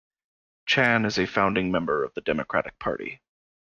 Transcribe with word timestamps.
Chan 0.65 1.05
is 1.05 1.19
a 1.19 1.27
founding 1.27 1.71
member 1.71 2.03
of 2.03 2.11
the 2.15 2.21
Democratic 2.21 2.79
Party. 2.79 3.21